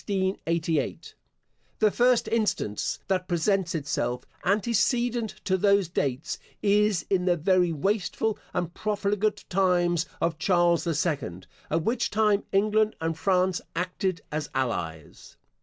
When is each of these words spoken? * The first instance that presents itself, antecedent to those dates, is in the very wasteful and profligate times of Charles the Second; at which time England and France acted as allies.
* 0.01 0.07
The 0.07 1.03
first 1.93 2.27
instance 2.27 2.97
that 3.07 3.27
presents 3.27 3.75
itself, 3.75 4.25
antecedent 4.43 5.35
to 5.45 5.59
those 5.59 5.89
dates, 5.89 6.39
is 6.63 7.05
in 7.11 7.25
the 7.25 7.37
very 7.37 7.71
wasteful 7.71 8.39
and 8.51 8.73
profligate 8.73 9.47
times 9.47 10.07
of 10.19 10.39
Charles 10.39 10.85
the 10.85 10.95
Second; 10.95 11.45
at 11.69 11.83
which 11.83 12.09
time 12.09 12.45
England 12.51 12.95
and 12.99 13.15
France 13.15 13.61
acted 13.75 14.21
as 14.31 14.49
allies. 14.55 15.37